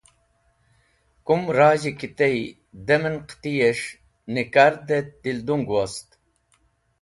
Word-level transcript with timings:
Kum 1.25 1.41
razhi 1.57 1.91
ki 1.99 2.07
tey, 2.17 2.37
dam 2.87 3.03
en 3.09 3.17
qitiyes̃h 3.27 3.87
nnikard 4.31 4.87
et 4.97 5.09
dildung 5.23 5.65
wost. 5.73 6.07